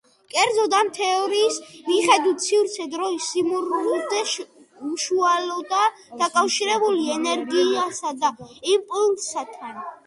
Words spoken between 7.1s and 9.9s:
ენერგიასა და იმპულსთან.